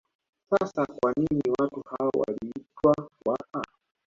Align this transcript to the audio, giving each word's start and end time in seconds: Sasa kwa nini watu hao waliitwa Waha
Sasa 0.49 0.85
kwa 0.85 1.11
nini 1.15 1.53
watu 1.59 1.81
hao 1.89 2.09
waliitwa 2.13 3.09
Waha 3.25 3.65